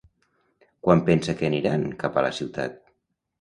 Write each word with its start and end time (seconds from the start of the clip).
Quan 0.87 1.03
pensa 1.09 1.35
que 1.41 1.47
aniran 1.51 1.85
cap 2.05 2.19
a 2.19 2.25
la 2.29 2.33
ciutat? 2.39 2.81